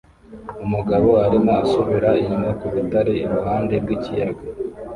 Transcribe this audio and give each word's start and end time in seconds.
Umugabo 0.65 1.09
arimo 1.25 1.51
asubira 1.63 2.09
inyuma 2.21 2.49
ku 2.59 2.65
rutare 2.73 3.13
iruhande 3.25 3.73
rw'ikiyaga 3.83 4.41